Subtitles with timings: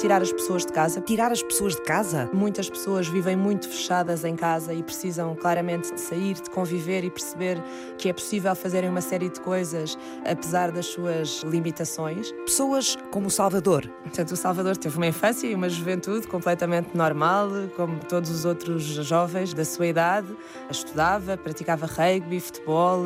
[0.00, 0.98] tirar as pessoas de casa.
[1.02, 2.30] Tirar as pessoas de casa?
[2.32, 7.10] Muitas pessoas vivem muito fechadas em casa e precisam claramente de sair, de conviver e
[7.10, 7.62] perceber
[7.98, 12.32] que é possível fazerem uma série de coisas apesar das suas limitações.
[12.46, 13.86] Pessoas como o Salvador.
[14.02, 18.82] Portanto, o Salvador teve uma infância e uma juventude completamente normal, como todos os outros
[18.82, 20.34] jovens da sua idade.
[20.70, 23.04] Estudava, praticava rugby, futebol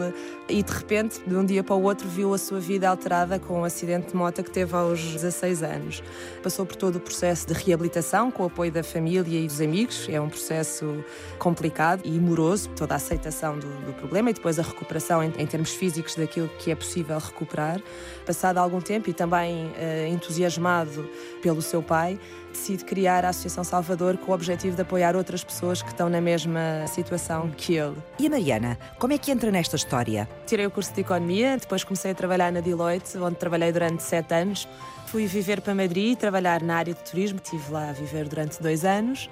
[0.49, 3.63] e de repente, de um dia para o outro, viu a sua vida alterada com
[3.63, 6.03] um acidente de moto que teve aos 16 anos.
[6.41, 10.07] Passou por todo o processo de reabilitação com o apoio da família e dos amigos.
[10.07, 11.03] É um processo
[11.39, 15.47] complicado e moroso, toda a aceitação do, do problema e depois a recuperação em, em,
[15.47, 17.81] termos físicos daquilo que é possível recuperar.
[18.27, 21.09] Passado algum tempo e também uh, entusiasmado
[21.41, 22.21] pelo seu pai,
[22.53, 26.21] decide criar a Associação Salvador com o objetivo de apoiar outras pessoas que estão na
[26.21, 27.97] mesma situação que ele.
[28.19, 30.29] E a Mariana, como é que entra nesta história?
[30.47, 34.35] Tirei o curso de Economia, depois comecei a trabalhar na Deloitte, onde trabalhei durante sete
[34.35, 34.69] anos.
[35.15, 38.85] Fui viver para Madrid, trabalhar na área de turismo, estive lá a viver durante dois
[38.85, 39.31] anos.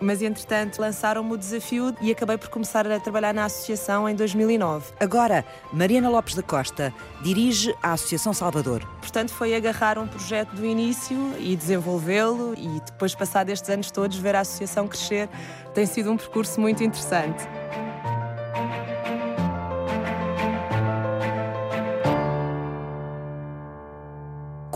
[0.00, 4.92] Mas, entretanto, lançaram-me o desafio e acabei por começar a trabalhar na associação em 2009.
[4.98, 6.92] Agora, Mariana Lopes da Costa
[7.22, 8.84] dirige a Associação Salvador.
[9.00, 14.16] Portanto, foi agarrar um projeto do início e desenvolvê-lo e depois, passado estes anos todos,
[14.16, 15.28] ver a associação crescer.
[15.72, 17.46] Tem sido um percurso muito interessante.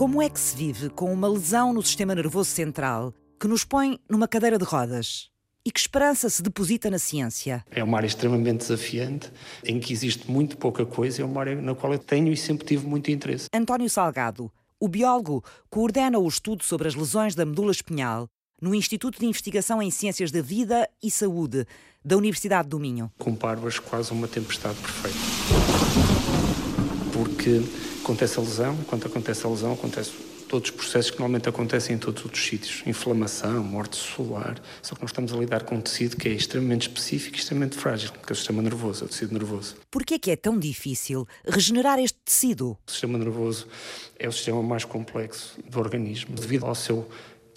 [0.05, 3.99] Como é que se vive com uma lesão no sistema nervoso central que nos põe
[4.07, 5.31] numa cadeira de rodas?
[5.65, 7.65] E que esperança se deposita na ciência?
[7.71, 9.31] É uma área extremamente desafiante,
[9.63, 12.67] em que existe muito pouca coisa, é uma área na qual eu tenho e sempre
[12.67, 13.47] tive muito interesse.
[13.51, 18.27] António Salgado, o biólogo, coordena o estudo sobre as lesões da medula espinhal
[18.61, 21.65] no Instituto de Investigação em Ciências da Vida e Saúde
[22.05, 23.11] da Universidade do Minho.
[23.17, 25.17] Comparo-as quase a uma tempestade perfeita.
[27.11, 27.63] Porque
[28.05, 30.11] acontece a lesão, quando acontece a lesão, acontece
[30.47, 32.83] todos os processos que normalmente acontecem em todos os outros sítios.
[32.85, 34.61] Inflamação, morte celular.
[34.83, 37.75] Só que nós estamos a lidar com um tecido que é extremamente específico e extremamente
[37.75, 39.75] frágil, que é o sistema nervoso, o tecido nervoso.
[39.89, 42.77] Por que é que é tão difícil regenerar este tecido?
[42.87, 43.67] O sistema nervoso
[44.19, 47.09] é o sistema mais complexo do organismo, devido ao seu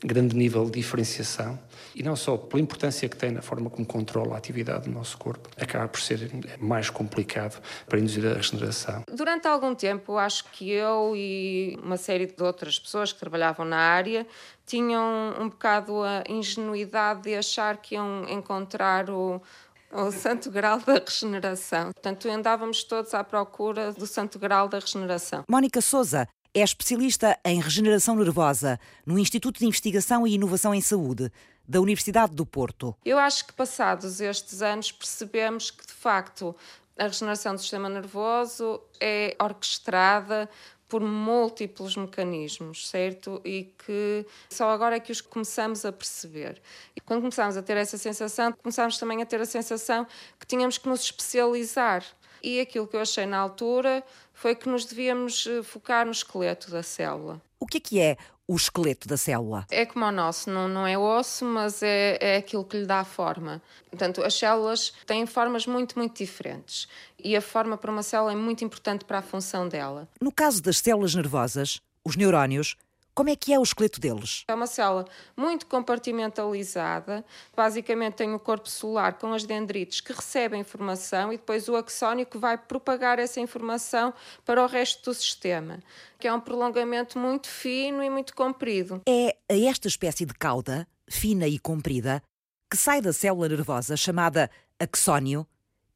[0.05, 1.59] grande nível de diferenciação
[1.95, 5.19] e não só pela importância que tem na forma como controla a atividade do nosso
[5.19, 9.03] corpo, acaba por ser mais complicado para induzir a regeneração.
[9.13, 13.79] Durante algum tempo, acho que eu e uma série de outras pessoas que trabalhavam na
[13.79, 14.27] área
[14.65, 19.43] tinham um bocado a ingenuidade de achar que iam encontrar o,
[19.91, 21.91] o santo grau da regeneração.
[21.93, 25.43] Portanto, andávamos todos à procura do santo grau da regeneração.
[25.51, 26.29] Mónica Souza
[26.61, 31.31] é especialista em regeneração nervosa no Instituto de Investigação e Inovação em Saúde
[31.67, 32.97] da Universidade do Porto.
[33.05, 36.57] Eu acho que passados estes anos percebemos que de facto
[36.99, 40.49] a regeneração do sistema nervoso é orquestrada
[40.89, 43.41] por múltiplos mecanismos, certo?
[43.45, 46.61] E que só agora é que os começamos a perceber.
[46.97, 50.07] E quando começámos a ter essa sensação, começámos também a ter a sensação
[50.41, 52.03] que tínhamos que nos especializar.
[52.43, 54.03] E aquilo que eu achei na altura
[54.39, 57.43] foi que nos devíamos eh, focar no esqueleto da célula.
[57.59, 58.17] O que é que é
[58.47, 59.67] o esqueleto da célula?
[59.69, 63.03] É como o nosso, não, não é osso, mas é, é aquilo que lhe dá
[63.03, 63.61] forma.
[63.91, 66.87] Portanto, as células têm formas muito, muito diferentes
[67.19, 70.09] e a forma para uma célula é muito importante para a função dela.
[70.21, 72.77] No caso das células nervosas, os neurónios
[73.19, 74.45] como é que é o esqueleto deles?
[74.47, 75.05] É uma célula
[75.37, 77.25] muito compartimentalizada.
[77.57, 82.25] Basicamente tem o corpo celular com as dendrites que recebem informação e depois o axónio
[82.25, 84.15] que vai propagar essa informação
[84.45, 85.81] para o resto do sistema,
[86.17, 89.03] que é um prolongamento muito fino e muito comprido.
[89.05, 92.23] É a esta espécie de cauda, fina e comprida,
[92.71, 94.49] que sai da célula nervosa chamada
[94.79, 95.45] axónio,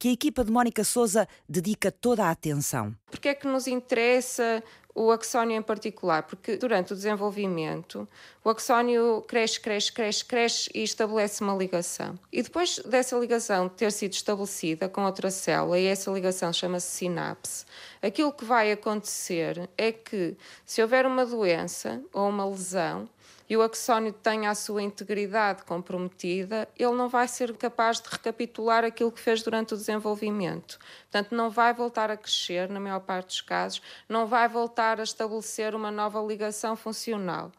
[0.02, 2.92] que a equipa de Mónica Souza dedica toda a atenção.
[3.06, 4.60] Porque é que nos interessa
[4.94, 8.06] o axónio em particular, porque durante o desenvolvimento
[8.44, 12.18] o axónio cresce, cresce, cresce, cresce e estabelece uma ligação.
[12.32, 17.64] E depois dessa ligação ter sido estabelecida com outra célula, e essa ligação chama-se sinapse,
[18.02, 20.36] aquilo que vai acontecer é que
[20.66, 23.08] se houver uma doença ou uma lesão,
[23.48, 28.84] e o axónio tenha a sua integridade comprometida, ele não vai ser capaz de recapitular
[28.84, 30.78] aquilo que fez durante o desenvolvimento.
[31.10, 35.02] Portanto, não vai voltar a crescer, na maior parte dos casos, não vai voltar a
[35.02, 37.52] estabelecer uma nova ligação funcional.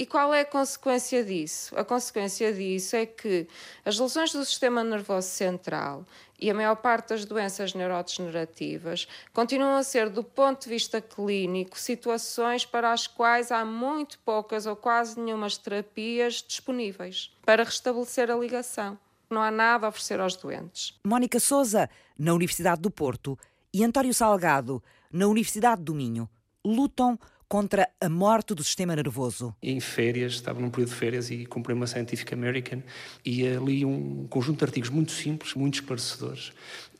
[0.00, 1.76] E qual é a consequência disso?
[1.76, 3.46] A consequência disso é que
[3.84, 6.06] as lesões do sistema nervoso central
[6.38, 11.78] e a maior parte das doenças neurodegenerativas continuam a ser, do ponto de vista clínico,
[11.78, 18.36] situações para as quais há muito poucas ou quase nenhumas terapias disponíveis para restabelecer a
[18.36, 18.98] ligação.
[19.28, 20.98] Não há nada a oferecer aos doentes.
[21.04, 23.38] Mónica Souza, na Universidade do Porto,
[23.70, 24.82] e António Salgado,
[25.12, 26.26] na Universidade do Minho,
[26.64, 27.18] lutam
[27.50, 29.52] contra a morte do sistema nervoso.
[29.60, 32.80] Em férias, estava num período de férias e comprei uma Scientific American
[33.26, 36.52] e li um conjunto de artigos muito simples, muito esclarecedores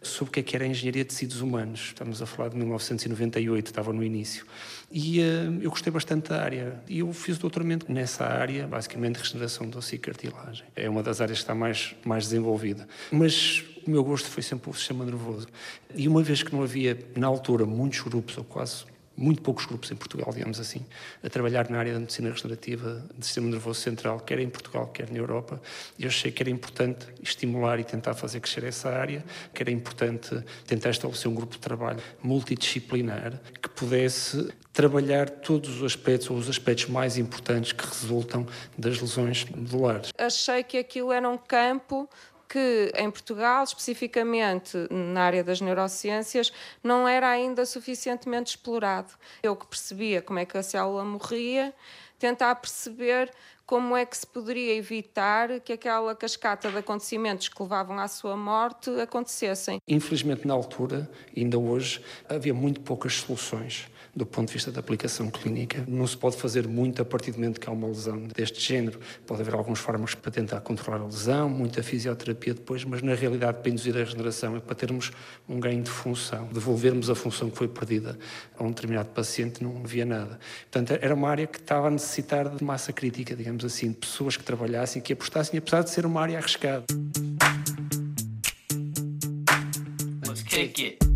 [0.02, 1.81] sobre o que é que era a engenharia de tecidos humanos.
[1.88, 4.44] Estamos a falar de 1998, estava no início.
[4.91, 5.23] E uh,
[5.62, 6.82] eu gostei bastante da área.
[6.88, 10.64] E eu fiz doutoramento nessa área, basicamente regeneração do e cartilagem.
[10.75, 12.88] É uma das áreas que está mais, mais desenvolvida.
[13.12, 15.47] Mas o meu gosto foi sempre o sistema nervoso.
[15.94, 18.89] E uma vez que não havia, na altura, muitos grupos, ou quase
[19.20, 20.84] muito poucos grupos em Portugal, digamos assim,
[21.22, 25.11] a trabalhar na área da medicina regenerativa do sistema nervoso central, quer em Portugal, quer
[25.11, 25.61] na Europa.
[25.99, 29.22] E eu achei que era importante estimular e tentar fazer crescer essa área,
[29.52, 35.84] que era importante tentar estabelecer um grupo de trabalho multidisciplinar que pudesse trabalhar todos os
[35.84, 38.46] aspectos ou os aspectos mais importantes que resultam
[38.78, 40.12] das lesões medulares.
[40.16, 42.08] Achei que aquilo era um campo
[42.50, 46.52] que em Portugal, especificamente na área das neurociências,
[46.82, 49.14] não era ainda suficientemente explorado.
[49.41, 51.73] Eu que percebia como é que a célula morria,
[52.19, 53.32] tentar perceber
[53.70, 58.37] como é que se poderia evitar que aquela cascata de acontecimentos que levavam à sua
[58.37, 59.78] morte acontecessem.
[59.87, 65.31] Infelizmente, na altura, ainda hoje, havia muito poucas soluções do ponto de vista da aplicação
[65.31, 65.84] clínica.
[65.87, 68.99] Não se pode fazer muito a partir do momento que há uma lesão deste género.
[69.26, 73.58] Pode haver alguns fármacos para tentar controlar a lesão, muita fisioterapia depois, mas na realidade,
[73.58, 75.12] para induzir a regeneração, é para termos
[75.49, 78.19] um ganho de função, devolvermos a função que foi perdida
[78.58, 80.38] a um determinado paciente, não havia nada.
[80.70, 84.36] Portanto, era uma área que estava a necessitar de massa crítica, digamos assim, de pessoas
[84.36, 86.84] que trabalhassem, que apostassem, apesar de ser uma área arriscada.
[90.26, 91.10] Let's kick it.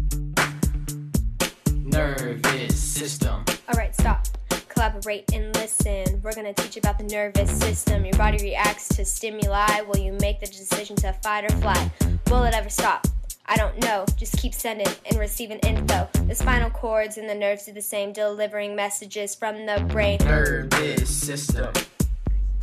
[1.94, 3.44] nervous system.
[3.68, 4.26] All right, stop.
[4.68, 6.20] Collaborate and listen.
[6.22, 8.04] We're gonna teach about the nervous system.
[8.04, 9.82] Your body reacts to stimuli.
[9.82, 11.90] Will you make the decision to fight or flight?
[12.30, 13.06] Will it ever stop?
[13.46, 14.04] I don't know.
[14.16, 16.08] Just keep sending and receiving info.
[16.26, 20.18] The spinal cords and the nerves do the same, delivering messages from the brain.
[20.24, 21.72] Nervous system.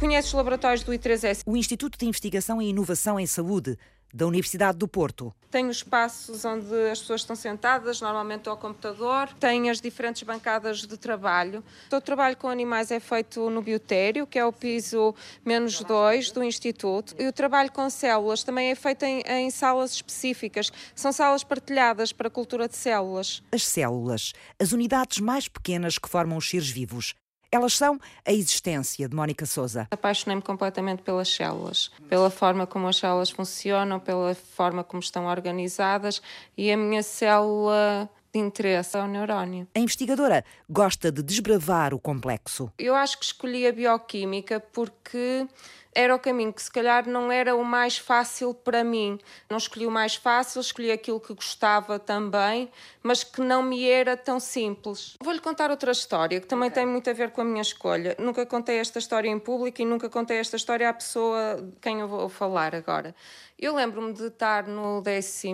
[0.02, 1.44] Conhece os laboratórios do I3S?
[1.46, 3.78] O Instituto de Investigação e Inovação em Saúde
[4.12, 5.32] da Universidade do Porto.
[5.52, 10.88] Tem os espaços onde as pessoas estão sentadas, normalmente ao computador, tem as diferentes bancadas
[10.88, 11.64] de trabalho.
[11.88, 15.14] Todo o trabalho com animais é feito no biotério, que é o piso
[15.46, 17.14] menos 2 do Instituto.
[17.20, 20.72] E o trabalho com células também é feito em, em salas específicas.
[20.96, 23.44] São salas partilhadas para a cultura de células.
[23.52, 27.14] As células, as unidades mais pequenas que formam os seres vivos,
[27.52, 29.88] elas são a existência de Mónica Souza.
[29.92, 36.22] Apaixonei-me completamente pelas células, pela forma como as células funcionam, pela forma como estão organizadas
[36.58, 39.68] e a minha célula de interesse ao neurónio.
[39.76, 42.72] A investigadora gosta de desbravar o complexo.
[42.80, 45.46] Eu acho que escolhi a bioquímica porque
[45.94, 49.20] era o caminho que se calhar não era o mais fácil para mim.
[49.50, 52.70] Não escolhi o mais fácil, escolhi aquilo que gostava também,
[53.04, 55.18] mas que não me era tão simples.
[55.22, 56.84] Vou-lhe contar outra história que também okay.
[56.84, 58.16] tem muito a ver com a minha escolha.
[58.18, 62.00] Nunca contei esta história em público e nunca contei esta história à pessoa de quem
[62.00, 63.14] eu vou falar agora.
[63.62, 65.52] Eu lembro-me de estar no 11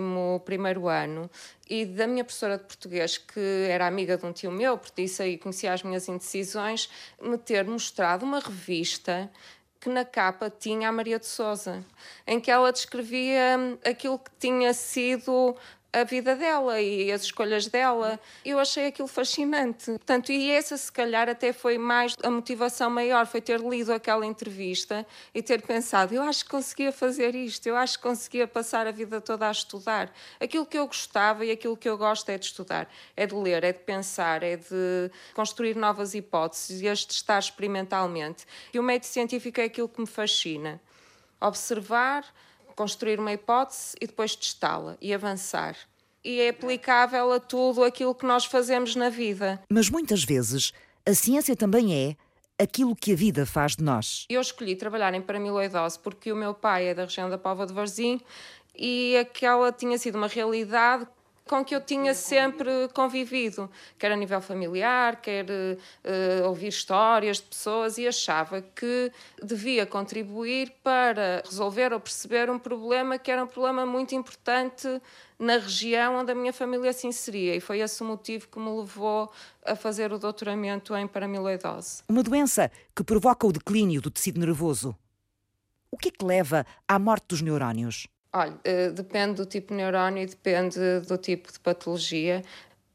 [0.88, 1.30] ano
[1.68, 5.22] e da minha professora de português, que era amiga de um tio meu, porque disse
[5.22, 6.88] aí conhecia as minhas indecisões,
[7.20, 9.30] me ter mostrado uma revista
[9.80, 11.84] que na capa tinha a Maria de Souza,
[12.26, 15.56] em que ela descrevia aquilo que tinha sido
[15.92, 18.20] a vida dela e as escolhas dela.
[18.44, 19.86] Eu achei aquilo fascinante.
[19.86, 24.26] Portanto, e essa se calhar até foi mais a motivação maior, foi ter lido aquela
[24.26, 28.86] entrevista e ter pensado, eu acho que conseguia fazer isto, eu acho que conseguia passar
[28.86, 30.12] a vida toda a estudar.
[30.38, 33.64] Aquilo que eu gostava e aquilo que eu gosto é de estudar, é de ler,
[33.64, 38.44] é de pensar, é de construir novas hipóteses e as testar experimentalmente.
[38.72, 40.80] E o método científico é aquilo que me fascina.
[41.40, 42.24] Observar,
[42.78, 45.76] construir uma hipótese e depois testá-la e avançar.
[46.24, 49.60] E é aplicável a tudo aquilo que nós fazemos na vida.
[49.68, 50.72] Mas muitas vezes
[51.04, 54.26] a ciência também é aquilo que a vida faz de nós.
[54.28, 57.72] Eu escolhi trabalhar em paramiloidose porque o meu pai é da região da Pova de
[57.72, 58.20] Varzim
[58.76, 61.04] e aquela tinha sido uma realidade
[61.48, 67.44] com que eu tinha sempre convivido, quer a nível familiar, quer uh, ouvir histórias de
[67.44, 69.10] pessoas, e achava que
[69.42, 75.00] devia contribuir para resolver ou perceber um problema que era um problema muito importante
[75.38, 78.70] na região onde a minha família se inseria e foi esse o motivo que me
[78.70, 79.30] levou
[79.64, 82.02] a fazer o doutoramento em paramiloidose.
[82.08, 84.96] Uma doença que provoca o declínio do tecido nervoso.
[85.90, 88.08] O que é que leva à morte dos neurónios?
[88.32, 92.44] Olha, uh, depende do tipo de neurónio e depende do tipo de patologia.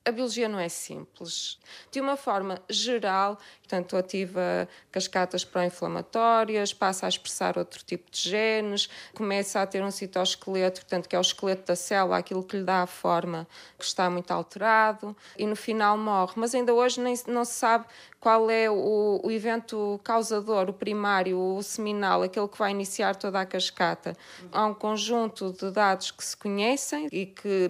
[0.06, 1.58] A biologia não é simples.
[1.90, 8.90] De uma forma geral, portanto, ativa cascatas pró-inflamatórias, passa a expressar outro tipo de genes,
[9.14, 12.64] começa a ter um citoesqueleto, portanto, que é o esqueleto da célula, aquilo que lhe
[12.64, 16.34] dá a forma que está muito alterado, e no final morre.
[16.36, 17.86] Mas ainda hoje nem, não se sabe
[18.20, 23.40] qual é o, o evento causador, o primário, o seminal, aquele que vai iniciar toda
[23.40, 24.18] a cascata.
[24.52, 27.68] Há um conjunto de dados que se conhecem e que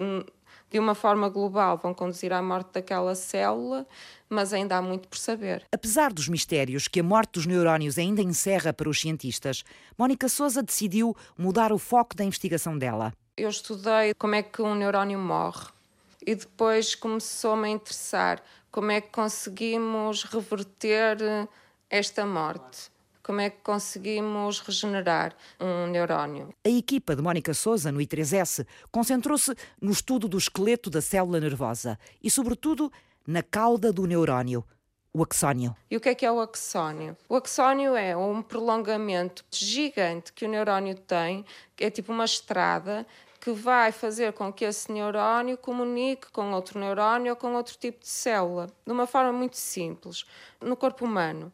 [0.74, 3.86] de uma forma global, vão conduzir à morte daquela célula,
[4.28, 5.64] mas ainda há muito por saber.
[5.72, 9.62] Apesar dos mistérios que a morte dos neurónios ainda encerra para os cientistas,
[9.96, 13.12] Mónica Souza decidiu mudar o foco da investigação dela.
[13.36, 15.68] Eu estudei como é que um neurónio morre
[16.26, 21.48] e depois começou-me a interessar como é que conseguimos reverter
[21.88, 22.90] esta morte
[23.24, 26.54] como é que conseguimos regenerar um neurónio.
[26.62, 31.98] A equipa de Mónica Souza, no I3S, concentrou-se no estudo do esqueleto da célula nervosa
[32.22, 32.92] e, sobretudo,
[33.26, 34.62] na cauda do neurónio,
[35.12, 35.74] o axónio.
[35.90, 37.16] E o que é que é o axónio?
[37.26, 43.06] O axónio é um prolongamento gigante que o neurónio tem, que é tipo uma estrada
[43.40, 48.00] que vai fazer com que esse neurónio comunique com outro neurónio ou com outro tipo
[48.00, 50.24] de célula, de uma forma muito simples.
[50.60, 51.52] No corpo humano,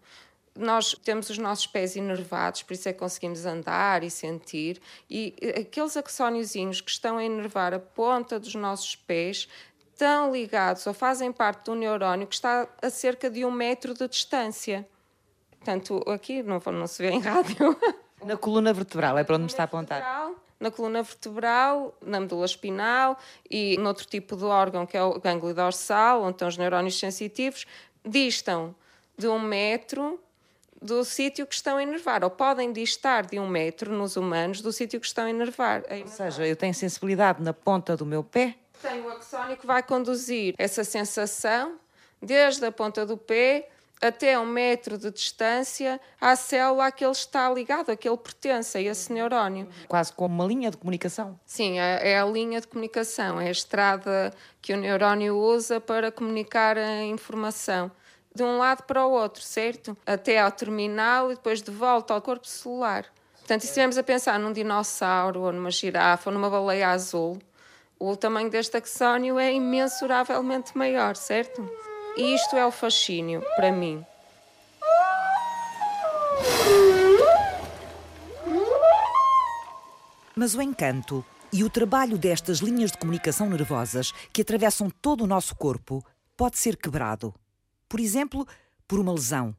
[0.61, 5.35] nós temos os nossos pés inervados, por isso é que conseguimos andar e sentir, e
[5.59, 9.49] aqueles axóniozinhos que estão a inervar a ponta dos nossos pés
[9.93, 14.07] estão ligados ou fazem parte do neurónio que está a cerca de um metro de
[14.07, 14.87] distância.
[15.51, 17.79] Portanto, aqui não, não se vê em rádio.
[18.25, 20.37] Na coluna vertebral, é para onde está apontado?
[20.59, 23.19] Na coluna vertebral, na medula espinal
[23.51, 27.67] e noutro tipo de órgão, que é o gânglio dorsal, onde estão os neurónios sensitivos,
[28.05, 28.75] distam
[29.17, 30.21] de um metro
[30.81, 34.73] do sítio que estão a enervar, ou podem distar de um metro nos humanos do
[34.73, 35.83] sítio que estão a enervar.
[35.91, 38.57] Ou seja, eu tenho sensibilidade na ponta do meu pé?
[38.81, 41.79] Tem o axónio que vai conduzir essa sensação
[42.23, 43.69] desde a ponta do pé
[44.01, 48.17] até um metro de distância à célula a que ele está ligado, a que ele
[48.17, 49.69] pertence, a esse neurónio.
[49.87, 51.39] Quase como uma linha de comunicação.
[51.45, 54.33] Sim, é, é a linha de comunicação, é a estrada
[54.63, 57.93] que o neurónio usa para comunicar a informação
[58.35, 59.97] de um lado para o outro, certo?
[60.07, 63.05] Até ao terminal e depois de volta ao corpo celular.
[63.39, 67.39] Portanto, se estivermos a pensar num dinossauro, ou numa girafa, ou numa baleia azul,
[67.99, 71.69] o tamanho deste axónio é imensuravelmente maior, certo?
[72.17, 74.05] E isto é o fascínio para mim.
[80.37, 85.27] Mas o encanto e o trabalho destas linhas de comunicação nervosas que atravessam todo o
[85.27, 86.05] nosso corpo
[86.37, 87.35] pode ser quebrado
[87.91, 88.47] por exemplo,
[88.89, 89.55] por uma lesão.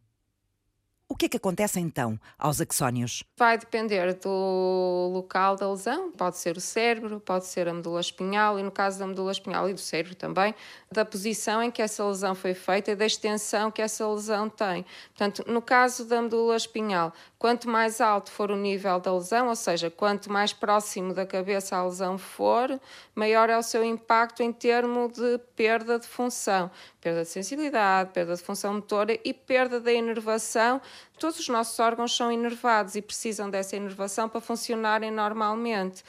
[1.12, 3.22] O que é que acontece então aos axónios?
[3.38, 8.58] Vai depender do local da lesão, pode ser o cérebro, pode ser a medula espinhal
[8.58, 10.56] e no caso da medula espinhal e do cérebro também,
[10.90, 14.86] da posição em que essa lesão foi feita e da extensão que essa lesão tem.
[15.10, 19.56] Portanto, no caso da medula espinhal, quanto mais alto for o nível da lesão, ou
[19.56, 22.80] seja, quanto mais próximo da cabeça a lesão for,
[23.14, 28.34] maior é o seu impacto em termos de perda de função, perda de sensibilidade, perda
[28.34, 30.80] de função motora e perda da inervação
[31.20, 36.04] Todos os nossos órgãos são inervados e precisam dessa inervação para funcionarem normalmente.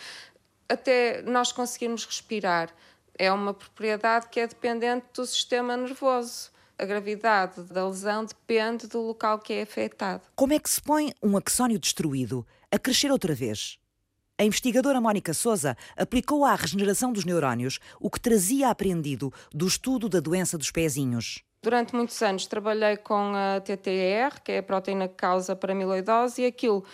[0.69, 2.71] Até nós conseguirmos respirar.
[3.19, 6.51] É uma propriedade que é dependente do sistema nervoso.
[6.79, 10.23] A gravidade da lesão depende do local que é afetado.
[10.35, 13.79] Como é que se põe um axónio destruído a crescer outra vez?
[14.39, 20.09] A investigadora Mónica Souza aplicou à regeneração dos neurónios o que trazia aprendido do estudo
[20.09, 21.45] da doença dos pezinhos.
[21.63, 26.47] Durante muitos anos trabalhei com a TTR, que é a proteína que causa paramiloidose, e
[26.47, 26.85] aquilo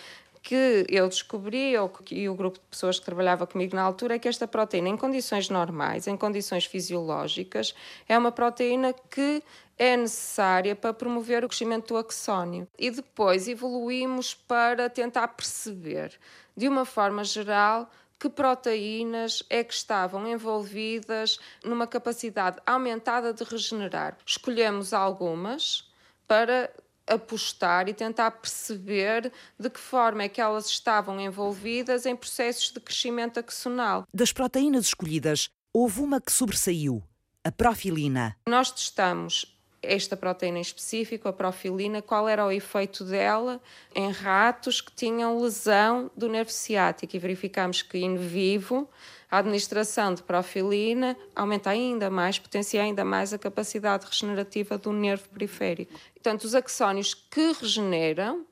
[0.43, 4.19] que eu descobri, ou e o grupo de pessoas que trabalhava comigo na altura, é
[4.19, 7.73] que esta proteína, em condições normais, em condições fisiológicas,
[8.07, 9.41] é uma proteína que
[9.75, 12.67] é necessária para promover o crescimento do axónio.
[12.77, 16.13] E depois evoluímos para tentar perceber,
[16.55, 24.17] de uma forma geral, que proteínas é que estavam envolvidas numa capacidade aumentada de regenerar.
[24.25, 25.89] Escolhemos algumas
[26.27, 26.69] para
[27.07, 32.79] apostar e tentar perceber de que forma é que elas estavam envolvidas em processos de
[32.79, 34.05] crescimento axonal.
[34.13, 37.01] Das proteínas escolhidas, houve uma que sobressaiu,
[37.43, 38.35] a profilina.
[38.47, 43.61] Nós testamos esta proteína em específico, a profilina, qual era o efeito dela
[43.95, 48.89] em ratos que tinham lesão do nervo ciático e verificamos que in vivo
[49.31, 55.29] a administração de profilina aumenta ainda mais, potencia ainda mais a capacidade regenerativa do nervo
[55.29, 55.93] periférico.
[56.13, 58.45] Portanto, os axónios que regeneram,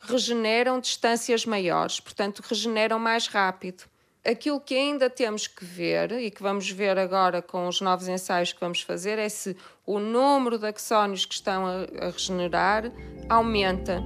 [0.00, 3.84] regeneram distâncias maiores, portanto, regeneram mais rápido.
[4.26, 8.54] Aquilo que ainda temos que ver e que vamos ver agora com os novos ensaios
[8.54, 9.54] que vamos fazer é se
[9.84, 12.90] o número de axónios que estão a, regenerar
[13.28, 14.02] aumenta.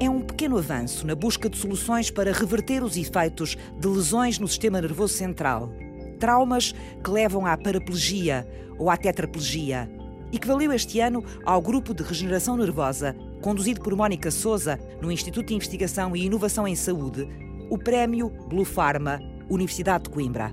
[0.00, 4.48] É um pequeno avanço na busca de soluções para reverter os efeitos de lesões no
[4.48, 5.70] sistema nervoso central.
[6.18, 8.44] Traumas que levam à paraplegia
[8.76, 9.88] ou à tetraplegia
[10.32, 15.10] e que valeu este ano ao Grupo de Regeneração Nervosa, conduzido por Mónica Souza, no
[15.10, 17.28] Instituto de Investigação e Inovação em Saúde,
[17.70, 20.52] o prémio Blue Pharma, Universidade de Coimbra.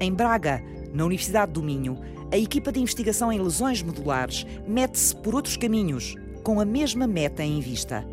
[0.00, 1.98] Em Braga, na Universidade do Minho,
[2.32, 7.42] a equipa de investigação em lesões medulares mete-se por outros caminhos, com a mesma meta
[7.42, 8.04] em vista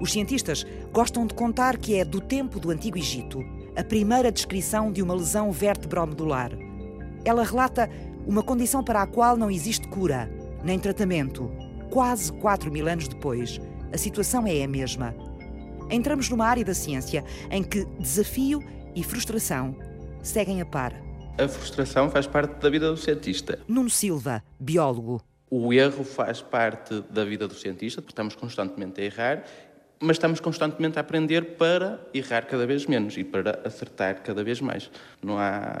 [0.00, 3.42] os cientistas gostam de contar que é do tempo do Antigo Egito
[3.76, 6.50] a primeira descrição de uma lesão vertebromedular.
[7.24, 7.90] Ela relata
[8.26, 10.30] uma condição para a qual não existe cura,
[10.64, 11.50] nem tratamento.
[11.90, 13.60] Quase 4 mil anos depois,
[13.92, 15.14] a situação é a mesma.
[15.90, 18.62] Entramos numa área da ciência em que desafio
[18.94, 19.76] e frustração
[20.22, 20.92] seguem a par.
[21.38, 23.58] A frustração faz parte da vida do cientista.
[23.68, 25.22] Nuno Silva, biólogo.
[25.48, 29.44] O erro faz parte da vida do cientista, porque estamos constantemente a errar
[29.98, 34.60] mas estamos constantemente a aprender para errar cada vez menos e para acertar cada vez
[34.60, 34.90] mais.
[35.22, 35.74] Não há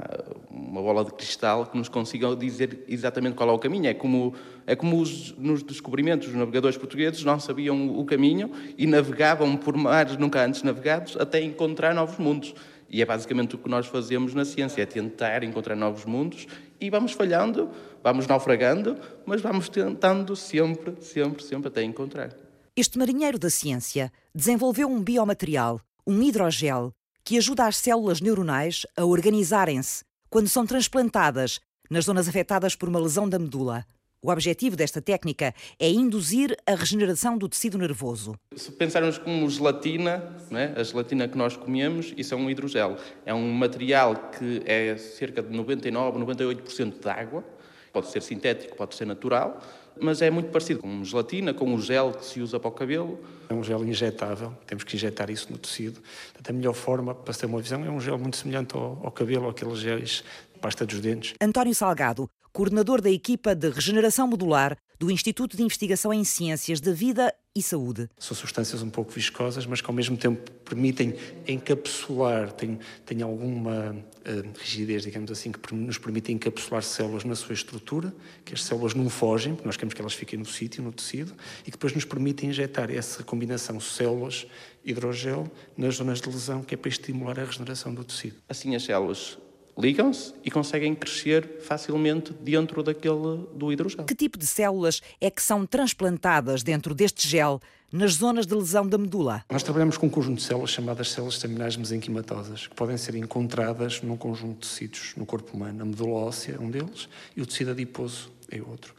[0.50, 3.86] uma bola de cristal que nos consiga dizer exatamente qual é o caminho.
[3.86, 4.34] É como,
[4.66, 9.76] é como os, nos descobrimentos, os navegadores portugueses não sabiam o caminho e navegavam por
[9.76, 12.54] mares nunca antes navegados até encontrar novos mundos.
[12.88, 16.46] E é basicamente o que nós fazemos na ciência, é tentar encontrar novos mundos
[16.80, 17.68] e vamos falhando,
[18.02, 18.96] vamos naufragando,
[19.26, 22.45] mas vamos tentando sempre, sempre, sempre até encontrar.
[22.78, 26.92] Este marinheiro da ciência desenvolveu um biomaterial, um hidrogel,
[27.24, 33.00] que ajuda as células neuronais a organizarem-se quando são transplantadas nas zonas afetadas por uma
[33.00, 33.86] lesão da medula.
[34.20, 38.34] O objetivo desta técnica é induzir a regeneração do tecido nervoso.
[38.54, 40.78] Se pensarmos como gelatina, é?
[40.78, 42.98] a gelatina que nós comemos, isso é um hidrogel.
[43.24, 47.42] É um material que é cerca de 99, 98% de água.
[47.90, 49.62] Pode ser sintético, pode ser natural
[50.00, 53.18] mas é muito parecido com gelatina, com o gel que se usa para o cabelo.
[53.48, 56.00] É um gel injetável, temos que injetar isso no tecido.
[56.32, 59.12] Portanto, a melhor forma, para ter uma visão, é um gel muito semelhante ao, ao
[59.12, 61.34] cabelo, aqueles géis de pasta dos dentes.
[61.40, 66.92] António Salgado, coordenador da equipa de regeneração modular do Instituto de Investigação em Ciências da
[66.92, 68.10] Vida e Saúde.
[68.18, 71.14] São substâncias um pouco viscosas, mas que ao mesmo tempo permitem
[71.48, 77.54] encapsular, têm, têm alguma uh, rigidez, digamos assim, que nos permite encapsular células na sua
[77.54, 78.14] estrutura,
[78.44, 81.32] que as células não fogem, porque nós queremos que elas fiquem no sítio, no tecido,
[81.62, 84.46] e que depois nos permite injetar essa combinação células
[84.84, 88.36] hidrogel nas zonas de lesão, que é para estimular a regeneração do tecido.
[88.50, 89.38] Assim as células
[89.78, 94.04] ligam-se e conseguem crescer facilmente dentro daquele do hidrogel.
[94.04, 97.60] Que tipo de células é que são transplantadas dentro deste gel
[97.92, 99.44] nas zonas de lesão da medula?
[99.50, 104.02] Nós trabalhamos com um conjunto de células chamadas células staminais mesenquimatosas, que podem ser encontradas
[104.02, 105.82] num conjunto de tecidos no corpo humano.
[105.82, 108.94] A medula óssea é um deles e o tecido adiposo é outro.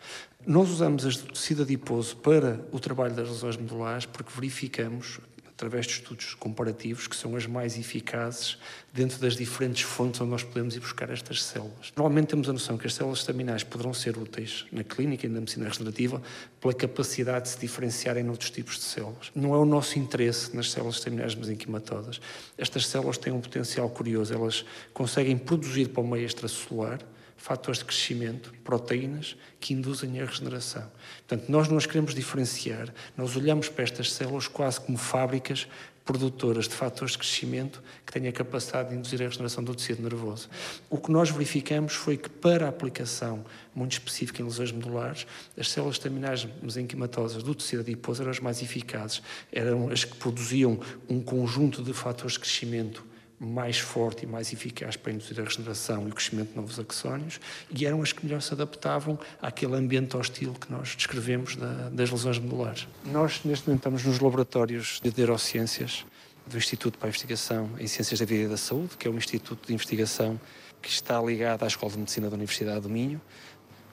[0.46, 5.20] Nós usamos as do tecido adiposo para o trabalho das lesões medulares porque verificamos
[5.58, 8.60] através de estudos comparativos, que são as mais eficazes
[8.93, 11.91] dentro das diferentes fontes onde nós podemos ir buscar estas células.
[11.96, 15.39] Normalmente temos a noção que as células estaminais poderão ser úteis na clínica e na
[15.39, 16.22] medicina regenerativa
[16.62, 19.32] pela capacidade de se diferenciarem noutros tipos de células.
[19.34, 22.22] Não é o nosso interesse nas células estaminais mesenquimatodas.
[22.56, 27.00] Estas células têm um potencial curioso, elas conseguem produzir para o meio extracelular
[27.38, 30.91] fatores de crescimento, proteínas, que induzem a regeneração.
[31.28, 35.67] Portanto, nós não as queremos diferenciar, nós olhamos para estas células quase como fábricas
[36.08, 40.02] produtoras de fatores de crescimento que têm a capacidade de induzir a regeneração do tecido
[40.02, 40.50] nervoso.
[40.89, 43.45] O que nós verificamos foi que, para a aplicação
[43.76, 48.62] muito específica em lesões medulares, as células estaminais mesenquimatosas do tecido adiposo eram as mais
[48.62, 49.21] eficazes,
[49.52, 53.06] eram as que produziam um conjunto de fatores de crescimento
[53.39, 57.39] mais forte e mais eficaz para induzir a regeneração e o crescimento de novos axónios
[57.69, 62.10] e eram as que melhor se adaptavam àquele ambiente hostil que nós descrevemos da, das
[62.10, 62.88] lesões medulares.
[63.06, 66.04] Nós, neste momento, estamos nos laboratórios de neurociências
[66.47, 69.17] do Instituto para a Investigação em Ciências da Vida e da Saúde, que é um
[69.17, 70.39] instituto de investigação
[70.82, 73.21] que está ligado à Escola de Medicina da Universidade do Minho.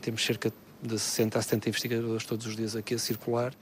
[0.00, 0.52] Temos cerca
[0.82, 3.52] de 60 a 70 investigadores todos os dias aqui a circular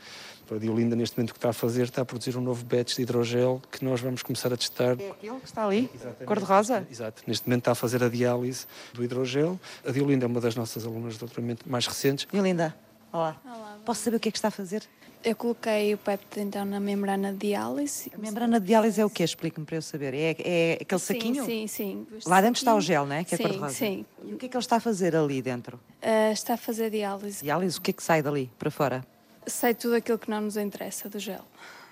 [0.54, 2.96] a Diolinda, neste momento, o que está a fazer, está a produzir um novo batch
[2.96, 5.00] de hidrogel que nós vamos começar a testar.
[5.00, 5.90] É aquele que está ali,
[6.26, 6.86] cor-de-rosa?
[6.90, 7.22] Exato.
[7.26, 9.58] Neste momento está a fazer a diálise do hidrogel.
[9.86, 12.26] A Diolinda é uma das nossas alunas de doutoramento mais recentes.
[12.30, 12.74] Diolinda,
[13.12, 13.36] olá.
[13.44, 13.78] Olá.
[13.84, 14.82] Posso saber o que é que está a fazer?
[15.24, 18.10] Eu coloquei o péptido então na membrana de diálise.
[18.12, 19.22] A membrana de diálise é o quê?
[19.22, 20.14] Explique-me para eu saber.
[20.14, 21.44] É, é aquele sim, saquinho?
[21.44, 22.06] Sim, sim.
[22.26, 23.22] Lá dentro está o gel, não é?
[23.22, 23.74] Que sim, é cor-de-rosa.
[23.74, 24.04] Sim.
[24.24, 25.76] E o que é que ele está a fazer ali dentro?
[26.02, 27.40] Uh, está a fazer diálise.
[27.44, 29.06] Diálise, o que é que sai dali para fora?
[29.46, 31.44] Sai tudo aquilo que não nos interessa do gel.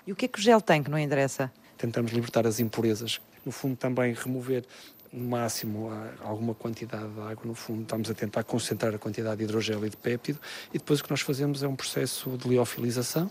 [0.05, 1.51] E o que é que o gel tem que não interessa?
[1.77, 3.19] Tentamos libertar as impurezas.
[3.45, 4.63] No fundo, também remover
[5.11, 5.89] no máximo
[6.23, 7.43] alguma quantidade de água.
[7.45, 10.39] No fundo, estamos a tentar concentrar a quantidade de hidrogel e de péptido
[10.73, 13.29] e depois o que nós fazemos é um processo de liofilização.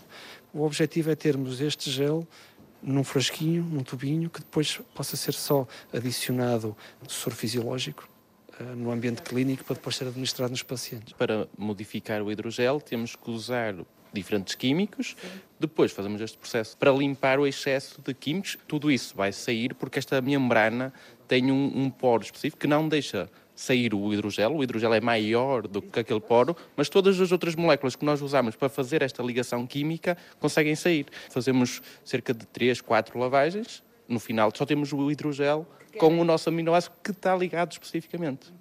[0.53, 2.27] O objetivo é termos este gel
[2.81, 6.75] num frasquinho, num tubinho, que depois possa ser só adicionado
[7.07, 8.07] soro fisiológico
[8.59, 11.13] eh, no ambiente clínico para depois ser administrado nos pacientes.
[11.13, 13.75] Para modificar o hidrogel, temos que usar
[14.13, 15.15] diferentes químicos.
[15.19, 15.27] Sim.
[15.59, 18.57] Depois fazemos este processo para limpar o excesso de químicos.
[18.67, 20.91] Tudo isso vai sair porque esta membrana
[21.27, 24.55] tem um, um poro específico que não deixa sair o hidrogel.
[24.55, 28.21] O hidrogel é maior do que aquele poro, mas todas as outras moléculas que nós
[28.21, 31.05] usamos para fazer esta ligação química conseguem sair.
[31.29, 33.83] Fazemos cerca de 3, 4 lavagens.
[34.07, 38.51] No final só temos o hidrogel com o nosso aminoácido que está ligado especificamente.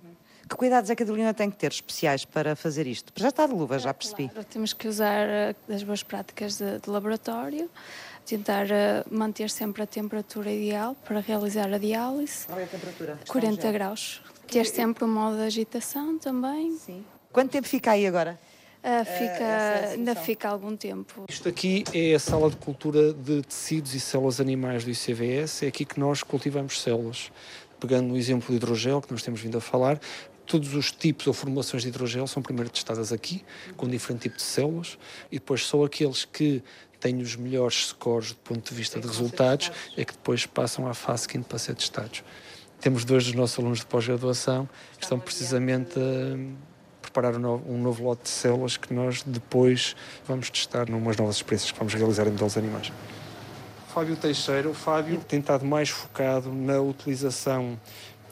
[0.51, 3.13] Que cuidados é que a Adelina tem que ter especiais para fazer isto?
[3.15, 4.29] Já está de luva, já percebi.
[4.29, 7.71] Claro, temos que usar eh, as boas práticas de, de laboratório,
[8.27, 12.49] tentar uh, manter sempre a temperatura ideal para realizar a diálise.
[12.49, 13.19] Qual é a temperatura?
[13.29, 14.23] 40 graus.
[14.49, 16.77] Ter sempre o modo de agitação também.
[16.77, 17.05] Sim.
[17.33, 18.37] Quanto tempo fica aí agora?
[18.83, 21.27] Uh, fica, uh, ainda fica algum tempo.
[21.29, 25.63] Isto aqui é a sala de cultura de tecidos e células animais do ICVS.
[25.63, 27.31] É aqui que nós cultivamos células.
[27.79, 29.99] Pegando no exemplo do hidrogel que nós temos vindo a falar,
[30.51, 33.45] todos os tipos ou formulações de hidrogel são primeiro testadas aqui,
[33.77, 34.99] com diferente tipo de células,
[35.31, 36.61] e depois só aqueles que
[36.99, 40.93] têm os melhores scores do ponto de vista de resultados é que depois passam à
[40.93, 42.25] fase seguinte para ser testados.
[42.81, 47.81] Temos dois dos nossos alunos de pós-graduação que estão precisamente a preparar um novo, um
[47.81, 49.95] novo lote de células que nós depois
[50.27, 52.91] vamos testar numas novas experiências que vamos realizar em modelos animais.
[53.95, 57.79] Fábio Teixeira, o Fábio tem estado mais focado na utilização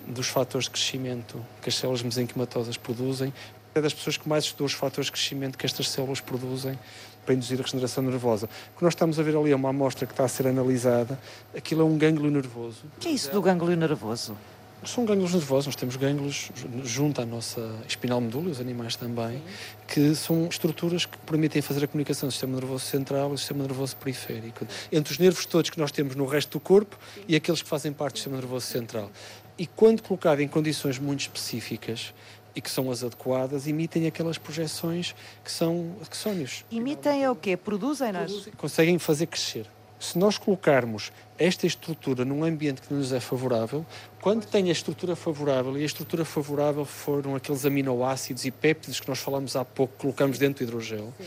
[0.09, 3.33] dos fatores de crescimento que as células mesenquimatosas produzem.
[3.75, 6.79] É das pessoas que mais estudou os fatores de crescimento que estas células produzem
[7.25, 8.49] para induzir a regeneração nervosa.
[8.75, 11.19] O que nós estamos a ver ali é uma amostra que está a ser analisada.
[11.55, 12.85] Aquilo é um gânglio nervoso.
[12.97, 14.37] O que é isso do gânglio nervoso?
[14.85, 16.51] São gânglios nervosos, nós temos gânglios
[16.85, 19.43] junto à nossa espinal medula, os animais também,
[19.89, 23.65] que são estruturas que permitem fazer a comunicação do sistema nervoso central e do sistema
[23.65, 27.61] nervoso periférico, entre os nervos todos que nós temos no resto do corpo e aqueles
[27.61, 29.11] que fazem parte do sistema nervoso central
[29.59, 32.15] e quando colocado em condições muito específicas
[32.55, 36.65] e que são as adequadas, emitem aquelas projeções que são axónios.
[36.71, 37.57] Emitem é o quê?
[37.57, 38.49] Produzem-nas?
[38.57, 39.67] Conseguem fazer crescer.
[39.99, 43.85] Se nós colocarmos esta estrutura num ambiente que nos é favorável,
[44.21, 49.09] quando tem a estrutura favorável, e a estrutura favorável foram aqueles aminoácidos e péptidos que
[49.09, 51.27] nós falamos há pouco, que colocamos dentro do hidrogel, Sim.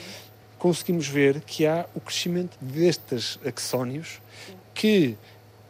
[0.58, 4.22] conseguimos ver que há o crescimento destes axónios
[4.74, 5.18] que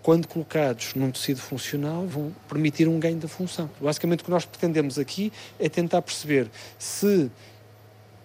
[0.01, 3.69] quando colocados num tecido funcional, vão permitir um ganho da função.
[3.79, 7.29] Basicamente, o que nós pretendemos aqui é tentar perceber se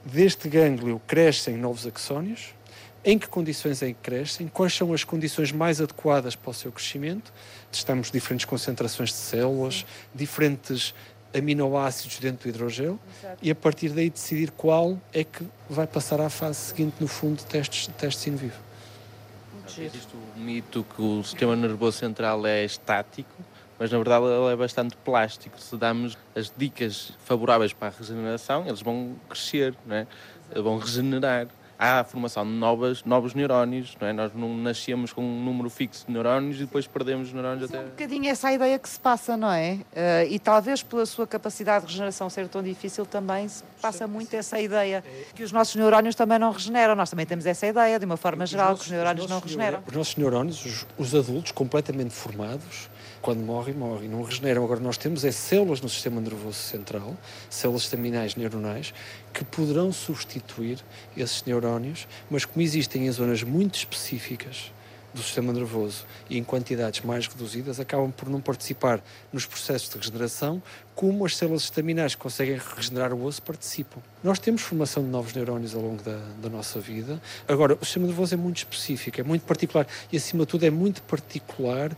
[0.04, 2.54] deste gânglio crescem novos axónios,
[3.04, 6.72] em que condições é que crescem, quais são as condições mais adequadas para o seu
[6.72, 7.32] crescimento.
[7.70, 10.92] Testamos diferentes concentrações de células, diferentes
[11.32, 13.38] aminoácidos dentro do hidrogel Exato.
[13.42, 17.36] e a partir daí decidir qual é que vai passar à fase seguinte, no fundo,
[17.36, 18.65] de testes, testes in vivo.
[19.68, 23.30] Existe o mito que o sistema nervoso central é estático,
[23.78, 25.60] mas na verdade ele é bastante plástico.
[25.60, 30.06] Se damos as dicas favoráveis para a regeneração, eles vão crescer, não é?
[30.54, 34.12] vão regenerar há a formação de novas, novos neurónios, não é?
[34.12, 37.78] Nós não nascemos com um número fixo de neurónios e depois perdemos os neurónios até...
[37.78, 39.74] É um bocadinho essa ideia que se passa, não é?
[39.74, 44.34] Uh, e talvez pela sua capacidade de regeneração ser tão difícil também se passa muito
[44.34, 46.94] essa ideia que os nossos neurónios também não regeneram.
[46.94, 49.40] Nós também temos essa ideia, de uma forma geral, nossos, que os neurónios os não
[49.40, 49.82] regeneram.
[49.86, 52.88] Os nossos neurónios, os, os adultos completamente formados,
[53.26, 54.62] quando morrem, morrem, não regeneram.
[54.62, 57.16] Agora, nós temos é células no sistema nervoso central,
[57.50, 58.94] células estaminais neuronais,
[59.34, 60.78] que poderão substituir
[61.16, 64.70] esses neurónios, mas como existem em zonas muito específicas
[65.12, 69.96] do sistema nervoso e em quantidades mais reduzidas, acabam por não participar nos processos de
[69.96, 70.62] regeneração,
[70.94, 74.00] como as células estaminais que conseguem regenerar o osso participam.
[74.22, 77.20] Nós temos formação de novos neurónios ao longo da, da nossa vida.
[77.48, 80.70] Agora, o sistema nervoso é muito específico, é muito particular e, acima de tudo, é
[80.70, 81.90] muito particular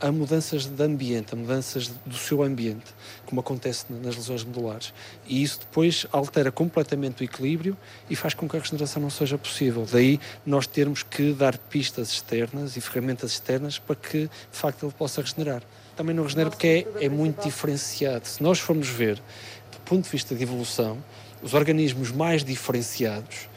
[0.00, 2.94] a mudanças de ambiente, a mudanças do seu ambiente,
[3.26, 4.92] como acontece nas lesões medulares.
[5.26, 7.76] E isso depois altera completamente o equilíbrio
[8.08, 9.86] e faz com que a regeneração não seja possível.
[9.90, 14.92] Daí nós termos que dar pistas externas e ferramentas externas para que, de facto, ele
[14.92, 15.62] possa regenerar.
[15.96, 18.26] Também não regenera porque é, é muito diferenciado.
[18.26, 19.16] Se nós formos ver,
[19.70, 20.98] do ponto de vista de evolução,
[21.42, 23.48] os organismos mais diferenciados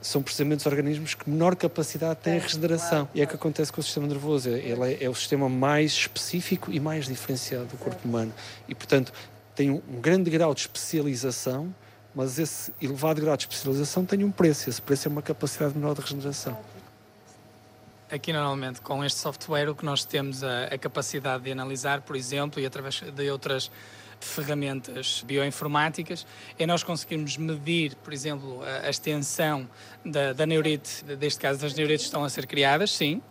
[0.00, 3.08] são precisamente os organismos que menor capacidade têm a regeneração.
[3.14, 4.48] E é o que acontece com o sistema nervoso.
[4.48, 8.32] Ele é, é, o sistema mais específico e mais diferenciado do corpo humano.
[8.66, 9.12] E, portanto,
[9.54, 11.74] tem um, um grande grau de especialização,
[12.14, 14.70] mas esse elevado grau de especialização tem um preço.
[14.70, 16.58] Esse preço é uma capacidade menor de regeneração.
[18.10, 22.16] Aqui, normalmente, com este software, o que nós temos a, a capacidade de analisar, por
[22.16, 23.70] exemplo, e através de outras
[24.26, 26.26] ferramentas bioinformáticas,
[26.58, 29.68] é nós conseguirmos medir, por exemplo, a, extensão
[30.04, 33.22] da, da neurite, deste caso das neurites que estão a ser criadas, sim,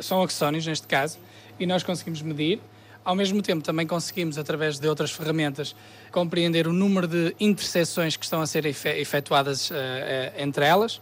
[0.00, 1.18] são axónios neste caso,
[1.58, 2.60] e nós conseguimos medir.
[3.04, 5.74] Ao mesmo tempo, também conseguimos, através de outras ferramentas,
[6.12, 11.00] compreender o número de interseções que estão a ser efetuadas uh, uh, entre elas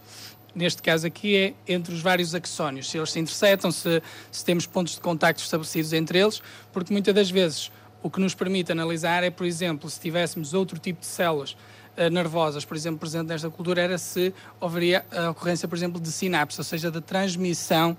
[0.57, 4.65] neste caso aqui é entre os vários axónios, se eles se interceptam, se, se temos
[4.65, 6.41] pontos de contacto estabelecidos entre eles,
[6.73, 10.79] porque muitas das vezes o que nos permite analisar é, por exemplo, se tivéssemos outro
[10.79, 11.57] tipo de células
[11.97, 16.11] uh, nervosas, por exemplo, presente nesta cultura, era se haveria a ocorrência, por exemplo, de
[16.11, 17.97] sinapse, ou seja, de transmissão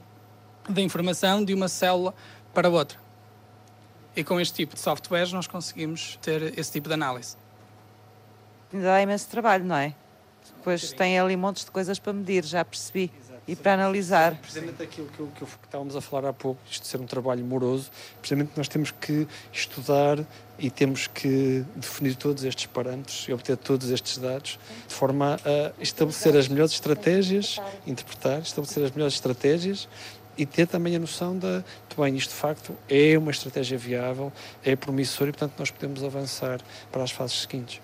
[0.68, 2.14] da informação de uma célula
[2.52, 2.98] para outra.
[4.14, 7.36] E com este tipo de softwares nós conseguimos ter esse tipo de análise.
[8.72, 9.94] Ainda há imenso trabalho, não é?
[10.56, 13.10] Depois tem ali montes de coisas para medir, já percebi.
[13.48, 14.34] E para analisar.
[14.34, 17.42] Precisamente aquilo que, que, que estávamos a falar há pouco, isto de ser um trabalho
[17.42, 20.18] moroso, precisamente nós temos que estudar
[20.58, 25.82] e temos que definir todos estes parâmetros e obter todos estes dados de forma a
[25.82, 29.88] estabelecer as melhores estratégias, interpretar, estabelecer as melhores estratégias
[30.36, 31.64] e ter também a noção de,
[31.96, 34.30] bem, isto de facto é uma estratégia viável,
[34.62, 36.60] é promissor e, portanto, nós podemos avançar
[36.92, 37.80] para as fases seguintes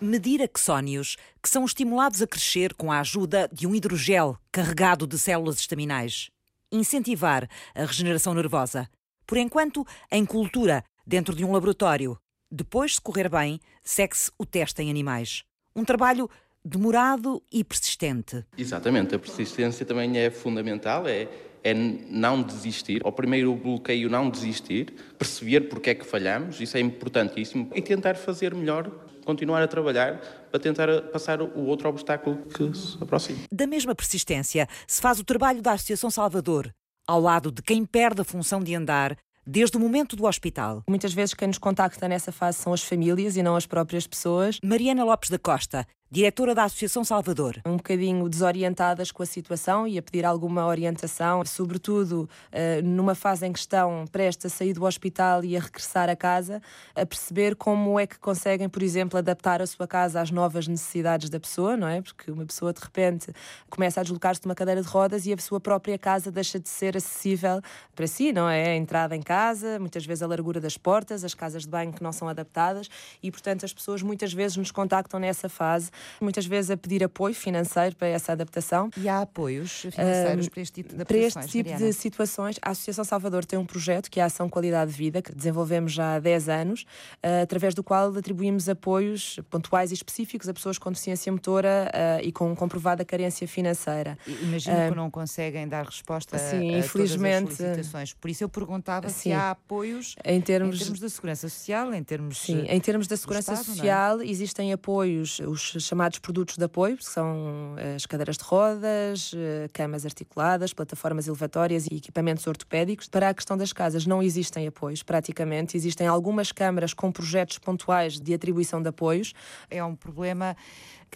[0.00, 5.18] medir axónios que são estimulados a crescer com a ajuda de um hidrogel carregado de
[5.18, 6.30] células estaminais.
[6.70, 8.88] Incentivar a regeneração nervosa.
[9.26, 12.18] Por enquanto, em cultura, dentro de um laboratório.
[12.50, 15.44] Depois, se correr bem, segue-se o teste em animais.
[15.74, 16.28] Um trabalho
[16.64, 18.44] demorado e persistente.
[18.58, 21.28] Exatamente, a persistência também é fundamental, é,
[21.62, 23.00] é não desistir.
[23.04, 28.16] Ao primeiro bloqueio, não desistir, perceber porque é que falhamos, isso é importantíssimo, e tentar
[28.16, 28.90] fazer melhor
[29.26, 30.18] continuar a trabalhar
[30.50, 33.40] para tentar passar o outro obstáculo que se aproxima.
[33.52, 36.72] Da mesma persistência se faz o trabalho da Associação Salvador,
[37.06, 40.82] ao lado de quem perde a função de andar desde o momento do hospital.
[40.88, 44.58] Muitas vezes quem nos contacta nessa fase são as famílias e não as próprias pessoas.
[44.62, 47.60] Mariana Lopes da Costa diretora da Associação Salvador.
[47.66, 53.44] Um bocadinho desorientadas com a situação e a pedir alguma orientação, sobretudo uh, numa fase
[53.44, 56.62] em que estão prestes a sair do hospital e a regressar a casa,
[56.94, 61.28] a perceber como é que conseguem, por exemplo, adaptar a sua casa às novas necessidades
[61.28, 62.00] da pessoa, não é?
[62.00, 63.32] Porque uma pessoa de repente
[63.68, 66.68] começa a deslocar-se de uma cadeira de rodas e a sua própria casa deixa de
[66.68, 67.60] ser acessível
[67.96, 68.70] para si, não é?
[68.70, 72.02] A entrada em casa, muitas vezes a largura das portas, as casas de banho que
[72.02, 72.88] não são adaptadas
[73.20, 75.90] e, portanto, as pessoas muitas vezes nos contactam nessa fase
[76.20, 78.90] muitas vezes a pedir apoio financeiro para essa adaptação.
[78.96, 81.92] E há apoios financeiros um, para este tipo de Para este tipo Mariana?
[81.92, 85.22] de situações, a Associação Salvador tem um projeto que é a Ação Qualidade de Vida,
[85.22, 90.48] que desenvolvemos já há 10 anos, uh, através do qual atribuímos apoios pontuais e específicos
[90.48, 94.18] a pessoas com deficiência motora uh, e com comprovada carência financeira.
[94.26, 98.14] Imagino que não conseguem dar resposta sim, a, a infelizmente, todas as solicitações.
[98.14, 101.92] Por isso eu perguntava sim, se há apoios em termos, em termos da segurança social,
[101.94, 103.76] em termos Sim, em termos da segurança Estado, é?
[103.76, 104.26] social é?
[104.26, 109.68] existem apoios, os chamados produtos de apoio, que são eh, as cadeiras de rodas, eh,
[109.72, 113.08] camas articuladas, plataformas elevatórias e equipamentos ortopédicos.
[113.08, 115.76] Para a questão das casas, não existem apoios, praticamente.
[115.76, 119.32] Existem algumas câmaras com projetos pontuais de atribuição de apoios.
[119.70, 120.56] É um problema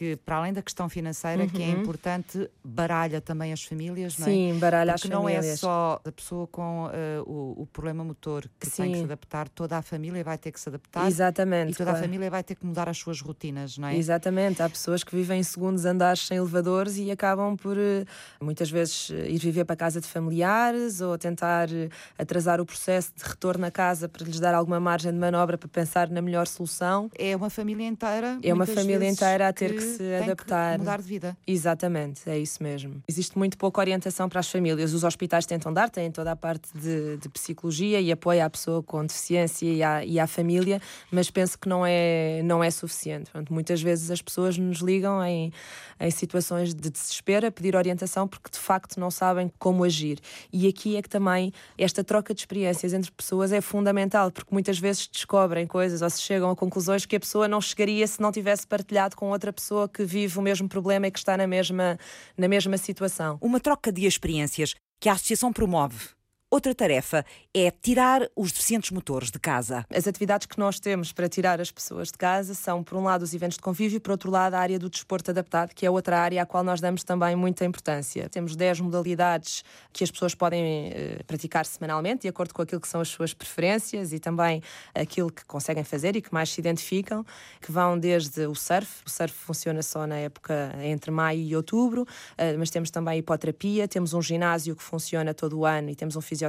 [0.01, 1.49] que, para além da questão financeira, uhum.
[1.51, 1.83] que é uhum.
[1.83, 4.31] importante, baralha também as famílias, não é?
[4.31, 5.45] Sim, baralha Porque as famílias.
[5.45, 6.91] não é só a pessoa com uh,
[7.31, 8.83] o, o, problema motor que Sim.
[8.83, 11.07] tem que se adaptar, toda a família vai ter que se adaptar.
[11.07, 11.73] Exatamente.
[11.73, 11.99] E toda claro.
[11.99, 13.97] a família vai ter que mudar as suas rotinas, não é?
[13.99, 14.63] Exatamente.
[14.63, 18.07] Há pessoas que vivem em segundos andares sem elevadores e acabam por, uh,
[18.41, 21.69] muitas vezes, uh, ir viver para a casa de familiares ou tentar
[22.17, 25.69] atrasar o processo de retorno à casa para lhes dar alguma margem de manobra para
[25.69, 27.11] pensar na melhor solução.
[27.19, 28.39] É uma família inteira.
[28.43, 30.79] É uma família inteira a ter que, que se adaptar.
[30.79, 31.37] mudar de vida.
[31.47, 33.03] Exatamente, é isso mesmo.
[33.09, 34.93] Existe muito pouca orientação para as famílias.
[34.93, 38.83] Os hospitais tentam dar, têm toda a parte de, de psicologia e apoio à pessoa
[38.83, 43.31] com deficiência e à, e à, família, mas penso que não é, não é suficiente.
[43.31, 45.53] Portanto, muitas vezes as pessoas nos ligam em,
[45.99, 50.19] em situações de desespero a pedir orientação porque de facto não sabem como agir.
[50.53, 54.79] E aqui é que também esta troca de experiências entre pessoas é fundamental, porque muitas
[54.79, 58.33] vezes descobrem coisas ou se chegam a conclusões que a pessoa não chegaria se não
[58.33, 61.99] tivesse partilhado com outra pessoa que vive o mesmo problema e que está na mesma,
[62.37, 63.39] na mesma situação.
[63.41, 66.20] Uma troca de experiências que a Associação promove
[66.53, 69.87] Outra tarefa é tirar os deficientes motores de casa.
[69.89, 73.23] As atividades que nós temos para tirar as pessoas de casa são, por um lado,
[73.23, 75.91] os eventos de convívio e, por outro lado, a área do desporto adaptado, que é
[75.91, 78.29] outra área à qual nós damos também muita importância.
[78.29, 82.89] Temos 10 modalidades que as pessoas podem eh, praticar semanalmente, de acordo com aquilo que
[82.89, 84.61] são as suas preferências e também
[84.93, 87.25] aquilo que conseguem fazer e que mais se identificam,
[87.61, 89.05] que vão desde o surf.
[89.07, 92.05] O surf funciona só na época entre maio e outubro,
[92.37, 96.17] eh, mas temos também hipoterapia, temos um ginásio que funciona todo o ano e temos
[96.17, 96.40] um fisioterapeuta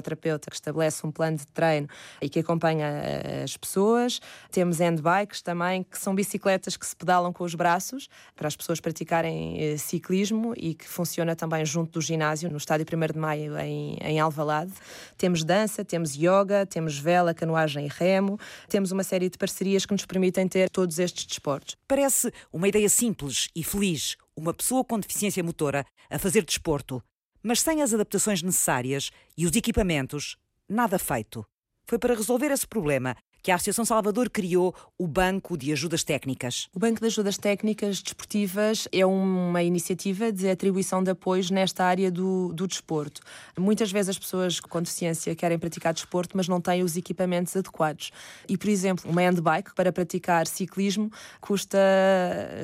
[0.49, 1.87] que estabelece um plano de treino
[2.21, 4.19] e que acompanha eh, as pessoas.
[4.51, 8.79] Temos handbikes também, que são bicicletas que se pedalam com os braços para as pessoas
[8.79, 13.57] praticarem eh, ciclismo e que funciona também junto do ginásio, no estádio 1 de Maio,
[13.57, 14.71] em, em Alvalade.
[15.17, 18.39] Temos dança, temos yoga, temos vela, canoagem e remo.
[18.67, 21.75] Temos uma série de parcerias que nos permitem ter todos estes desportos.
[21.87, 27.01] Parece uma ideia simples e feliz, uma pessoa com deficiência motora a fazer desporto,
[27.43, 31.45] mas sem as adaptações necessárias e os equipamentos, nada feito.
[31.85, 36.67] Foi para resolver esse problema que a Associação Salvador criou o Banco de Ajudas Técnicas.
[36.73, 42.11] O Banco de Ajudas Técnicas Desportivas é uma iniciativa de atribuição de apoios nesta área
[42.11, 43.21] do, do desporto.
[43.57, 48.11] Muitas vezes as pessoas com deficiência querem praticar desporto, mas não têm os equipamentos adequados.
[48.47, 51.79] E, por exemplo, uma handbike para praticar ciclismo custa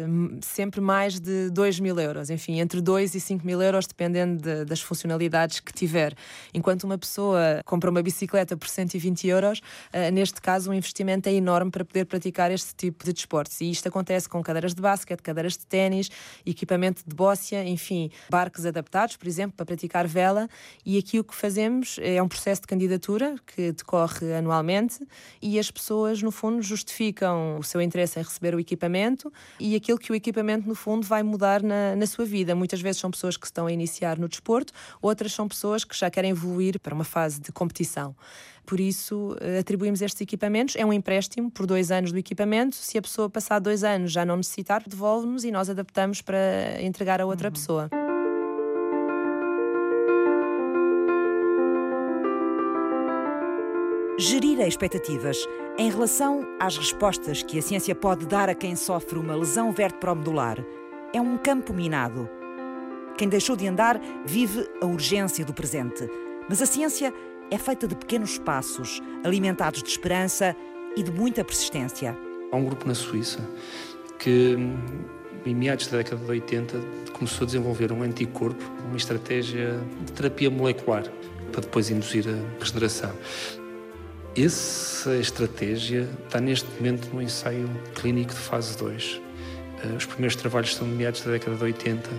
[0.07, 2.29] hum, sempre mais de 2 mil euros.
[2.29, 6.13] Enfim, entre 2 e 5 mil euros, dependendo de, das funcionalidades que tiver.
[6.53, 11.33] Enquanto uma pessoa compra uma bicicleta por 120 euros, uh, neste caso o investimento é
[11.33, 13.59] enorme para poder praticar este tipo de desportos.
[13.61, 16.09] E isto acontece com cadeiras de basquete, cadeiras de ténis,
[16.45, 20.49] equipamento de bócia, enfim, barcos adaptados, por exemplo, para praticar vela.
[20.85, 25.05] E aqui o que fazemos é um processo de candidatura que decorre anualmente
[25.41, 29.97] e as pessoas, no fundo, justificam o seu interesse em receber o equipamento e aquilo
[29.97, 32.55] que o equipamento, no fundo, vai mudar na, na sua vida.
[32.55, 36.09] Muitas vezes são pessoas que estão a iniciar no desporto, outras são pessoas que já
[36.09, 38.15] querem evoluir para uma fase de competição.
[38.67, 40.75] Por isso, eh, atribuímos estes equipamentos.
[40.75, 42.75] É um empréstimo por dois anos do equipamento.
[42.75, 46.37] Se a pessoa passar dois anos já não necessitar, devolve-nos e nós adaptamos para
[46.81, 47.53] entregar a outra uhum.
[47.53, 47.89] pessoa.
[54.19, 59.35] Gerir expectativas em relação às respostas que a ciência pode dar a quem sofre uma
[59.35, 60.57] lesão vertebromedular
[61.13, 62.27] é um campo minado.
[63.17, 66.09] Quem deixou de andar vive a urgência do presente,
[66.49, 67.13] mas a ciência
[67.49, 70.55] é feita de pequenos passos, alimentados de esperança
[70.95, 72.17] e de muita persistência.
[72.51, 73.39] Há um grupo na Suíça
[74.19, 74.57] que,
[75.45, 76.77] em meados da década de 80,
[77.13, 81.03] começou a desenvolver um anticorpo, uma estratégia de terapia molecular
[81.51, 83.13] para depois induzir a regeneração.
[84.35, 89.21] Essa estratégia está neste momento no ensaio clínico de fase 2.
[89.83, 92.09] Eh, os primeiros trabalhos são de meados da década de 80,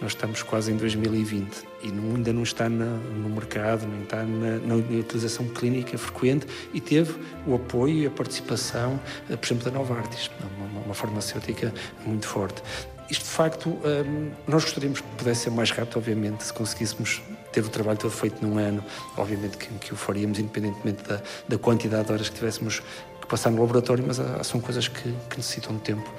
[0.00, 4.58] nós estamos quase em 2020 e ainda não está na, no mercado, nem está na,
[4.58, 7.14] na, utilização clínica frequente e teve
[7.46, 8.98] o apoio e a participação,
[9.30, 11.72] eh, por exemplo, da Novartis, uma, uma farmacêutica
[12.04, 12.62] muito forte.
[13.10, 17.64] Isto, de facto, ehm, nós gostaríamos que pudesse ser mais rápido, obviamente, se conseguíssemos ter
[17.64, 18.84] o trabalho todo feito num ano,
[19.16, 22.82] obviamente que, que o faríamos, independentemente da, da, quantidade de horas que tivéssemos
[23.20, 26.12] que passar no laboratório, mas há, são coisas que, que necessitam de tempo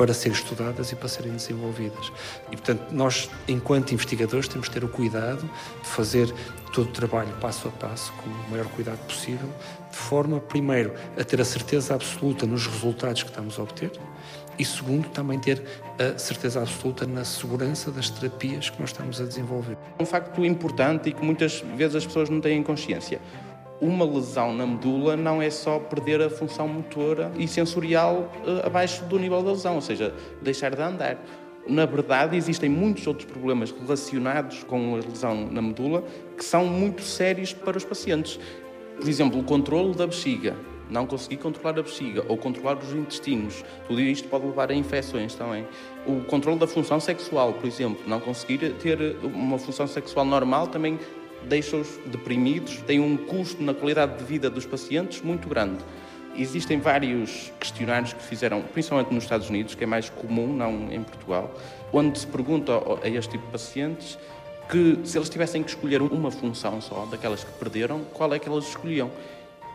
[0.00, 2.10] para serem estudadas e para serem desenvolvidas.
[2.50, 6.32] E, portanto, nós, enquanto investigadores, temos de ter o cuidado de fazer
[6.72, 9.50] todo o trabalho passo a passo, com o maior cuidado possível,
[9.90, 13.92] de forma, primeiro, a ter a certeza absoluta nos resultados que estamos a obter
[14.58, 15.62] e, segundo, também ter
[15.98, 19.76] a certeza absoluta na segurança das terapias que nós estamos a desenvolver.
[20.00, 23.20] Um facto importante e que muitas vezes as pessoas não têm consciência
[23.80, 29.04] uma lesão na medula não é só perder a função motora e sensorial uh, abaixo
[29.04, 31.18] do nível da lesão, ou seja, deixar de andar.
[31.66, 36.04] Na verdade, existem muitos outros problemas relacionados com a lesão na medula
[36.36, 38.38] que são muito sérios para os pacientes.
[38.96, 40.56] Por exemplo, o controle da bexiga,
[40.90, 45.34] não conseguir controlar a bexiga ou controlar os intestinos, tudo isto pode levar a infecções
[45.34, 45.66] também.
[46.06, 50.98] O controle da função sexual, por exemplo, não conseguir ter uma função sexual normal também
[51.48, 55.78] deixa-os deprimidos, tem um custo na qualidade de vida dos pacientes muito grande.
[56.36, 61.02] Existem vários questionários que fizeram, principalmente nos Estados Unidos, que é mais comum, não em
[61.02, 61.52] Portugal,
[61.92, 62.72] onde se pergunta
[63.02, 64.18] a este tipo de pacientes
[64.70, 68.48] que se eles tivessem que escolher uma função só, daquelas que perderam, qual é que
[68.48, 69.10] elas escolhiam?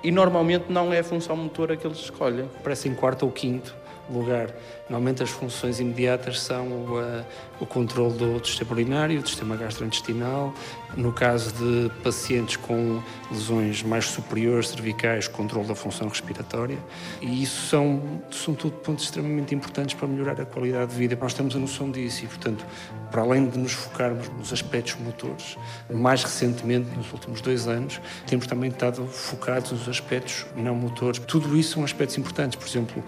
[0.02, 2.50] E normalmente não é a função motora que eles escolhem.
[2.64, 3.76] Parece em quarto ou quinto
[4.10, 4.56] lugar.
[4.90, 7.26] Normalmente as funções imediatas são o, uh,
[7.60, 10.54] o controle do, do sistema urinário, do sistema gastrointestinal,
[10.96, 16.78] no caso de pacientes com lesões mais superiores cervicais, controle da função respiratória,
[17.22, 21.18] e isso são, são tudo pontos extremamente importantes para melhorar a qualidade de vida.
[21.20, 22.66] Nós temos a noção disso e, portanto,
[23.12, 25.58] para além de nos focarmos nos aspectos motores,
[25.90, 31.20] mais recentemente, nos últimos dois anos, temos também estado focados nos aspectos não motores.
[31.20, 32.58] Tudo isso são aspectos importantes.
[32.58, 33.04] Por exemplo,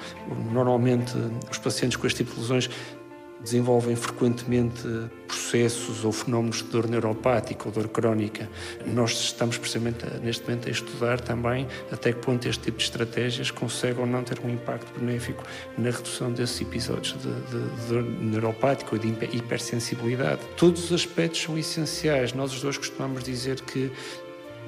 [0.52, 1.14] normalmente
[1.52, 2.70] os pacientes com este tipo de lesões
[3.42, 4.82] desenvolvem frequentemente
[5.28, 8.50] processos ou fenómenos de dor neuropática ou dor crónica.
[8.86, 13.52] Nós estamos precisamente neste momento a estudar também até que ponto este tipo de estratégias
[13.52, 15.44] consegue ou não ter um impacto benéfico
[15.78, 20.42] na redução desses episódios de, de, de dor neuropática ou de hipersensibilidade.
[20.56, 22.34] Todos os aspectos são essenciais.
[22.34, 23.92] Nós os dois costumamos dizer que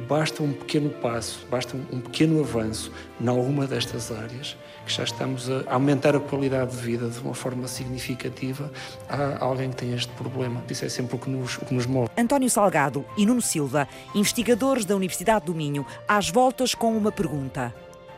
[0.07, 5.49] basta um pequeno passo, basta um pequeno avanço em alguma destas áreas que já estamos
[5.49, 8.71] a aumentar a qualidade de vida de uma forma significativa
[9.07, 10.63] a alguém que tem este problema.
[10.69, 12.09] Isso é sempre o que nos, o que nos move.
[12.17, 17.73] António Salgado e Nuno Silva, investigadores da Universidade do Minho, às voltas com uma pergunta.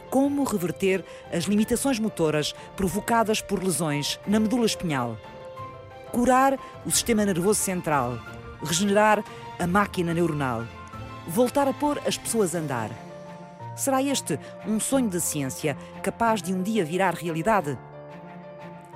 [0.10, 5.18] Como reverter as limitações motoras provocadas por lesões na medula espinhal?
[6.12, 8.18] Curar o sistema nervoso central,
[8.64, 9.24] regenerar
[9.58, 10.66] a máquina neuronal
[11.28, 12.90] voltar a pôr as pessoas a andar.
[13.76, 17.78] Será este um sonho da ciência capaz de um dia virar realidade?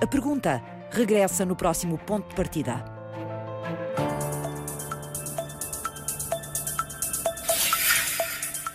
[0.02, 0.62] A pergunta
[0.92, 2.84] regressa no próximo ponto de partida.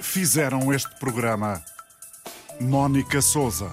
[0.01, 1.63] Fizeram este programa
[2.61, 3.71] Mónica Souza.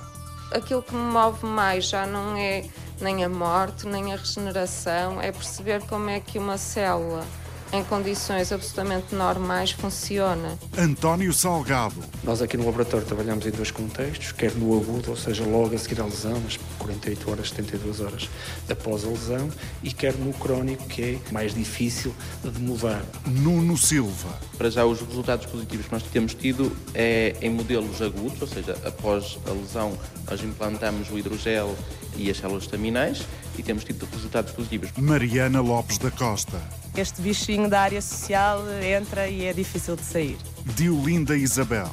[0.51, 2.65] Aquilo que me move mais já não é
[3.01, 7.25] nem a morte, nem a regeneração, é perceber como é que uma célula
[7.71, 10.57] em condições absolutamente normais funciona.
[10.77, 11.95] António Salgado.
[12.23, 15.77] Nós aqui no laboratório trabalhamos em dois contextos, quer no agudo, ou seja, logo a
[15.77, 18.29] seguir à lesão, nas 48 horas, 72 horas
[18.69, 19.49] após a lesão,
[19.83, 22.13] e quer no crónico, que é mais difícil
[22.43, 23.03] de mudar.
[23.25, 24.29] Nuno Silva.
[24.57, 28.77] Para já, os resultados positivos que nós temos tido é em modelos agudos, ou seja,
[28.85, 29.97] após a lesão,
[30.29, 31.75] nós implantamos o hidrogel
[32.17, 33.25] e as células estaminais
[33.57, 34.91] e temos tido resultados positivos.
[34.97, 36.61] Mariana Lopes da Costa.
[36.95, 40.37] Este bichinho da área social entra e é difícil de sair.
[40.75, 41.89] Diolinda Isabel.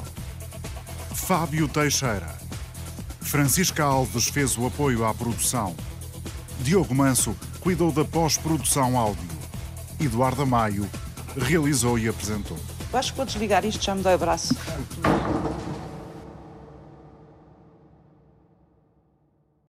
[1.13, 2.35] Fábio Teixeira.
[3.21, 5.75] Francisca Alves fez o apoio à produção.
[6.59, 9.35] Diogo Manso cuidou da pós-produção áudio.
[9.99, 10.89] Eduardo Maio
[11.37, 12.57] realizou e apresentou.
[12.91, 14.55] Eu acho que vou desligar isto, já me dói o braço.